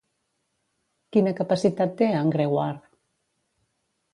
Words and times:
Quina 1.17 1.33
capacitat 1.41 1.93
té 2.01 2.07
en 2.23 2.33
Gregóire? 2.37 2.81